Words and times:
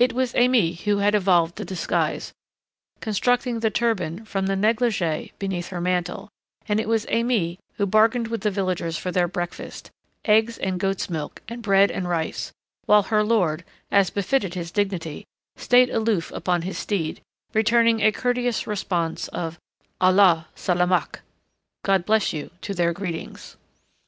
It 0.00 0.12
was 0.12 0.32
Aimée 0.32 0.80
who 0.80 0.98
had 0.98 1.14
evolved 1.14 1.54
the 1.54 1.64
disguise, 1.64 2.32
constructing 2.98 3.60
the 3.60 3.70
turban 3.70 4.24
from 4.24 4.46
the 4.46 4.56
negligee 4.56 5.32
beneath 5.38 5.68
her 5.68 5.80
mantle, 5.80 6.28
and 6.66 6.80
it 6.80 6.88
was 6.88 7.06
Aimée 7.06 7.58
who 7.74 7.86
bargained 7.86 8.26
with 8.26 8.40
the 8.40 8.50
villagers 8.50 8.98
for 8.98 9.12
their 9.12 9.28
breakfast, 9.28 9.92
eggs 10.24 10.58
and 10.58 10.80
goats' 10.80 11.08
milk 11.08 11.40
and 11.48 11.62
bread 11.62 11.88
and 11.92 12.08
rice, 12.08 12.50
while 12.86 13.04
her 13.04 13.22
lord, 13.22 13.62
as 13.92 14.10
befitted 14.10 14.54
his 14.54 14.72
dignity, 14.72 15.24
stayed 15.54 15.88
aloof 15.88 16.32
upon 16.32 16.62
his 16.62 16.76
steed, 16.76 17.20
returning 17.54 18.00
a 18.00 18.10
courteous 18.10 18.66
response 18.66 19.28
of 19.28 19.56
"Allah 20.00 20.48
salimak 20.56 21.20
God 21.84 22.04
bless 22.04 22.32
you" 22.32 22.50
to 22.62 22.74
their 22.74 22.92
greetings. 22.92 23.56